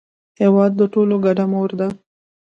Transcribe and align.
هېواد 0.41 0.71
د 0.77 0.81
ټولو 0.93 1.15
ګډه 1.25 1.45
مور 1.51 1.69
ده. 1.79 1.87